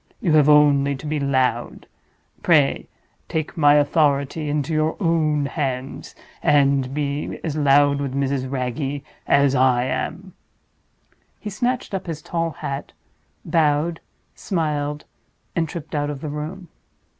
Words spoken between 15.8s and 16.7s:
out of the room.